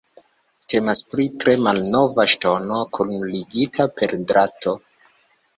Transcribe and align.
Temas 0.71 1.01
pri 1.11 1.25
tre 1.43 1.53
malnova 1.67 2.25
ŝtono 2.33 2.79
kunligita 2.99 3.87
per 4.01 4.17
drato. 4.33 4.75